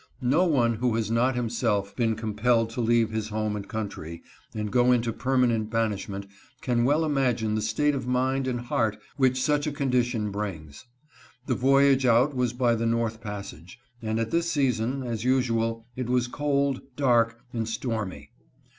No 0.23 0.45
one 0.45 0.77
who 0.77 0.95
has 0.95 1.11
not 1.11 1.35
himself 1.35 1.95
been 1.95 2.15
compelled 2.15 2.71
to 2.71 2.81
leave 2.81 3.11
his 3.11 3.27
home 3.29 3.55
and 3.55 3.67
country 3.67 4.23
and 4.55 4.71
go 4.71 4.91
into 4.91 5.13
permanent 5.13 5.69
banishment 5.69 6.25
can 6.61 6.85
well 6.85 7.05
imagine 7.05 7.53
the 7.53 7.61
state 7.61 7.93
of 7.93 8.07
mind 8.07 8.47
and 8.47 8.61
heart 8.61 8.97
which 9.17 9.39
such 9.39 9.67
a 9.67 9.71
condition 9.71 10.31
brings. 10.31 10.85
The 11.45 11.53
voyage 11.53 12.07
out 12.07 12.35
was 12.35 12.51
by 12.51 12.73
the 12.73 12.87
north 12.87 13.21
passage, 13.21 13.77
and 14.01 14.19
at 14.19 14.31
this 14.31 14.49
season, 14.49 15.03
as 15.03 15.23
usual, 15.23 15.85
it 15.95 16.09
was 16.09 16.25
cold, 16.27 16.81
dark, 16.95 17.39
and 17.53 17.69
stormy. 17.69 18.31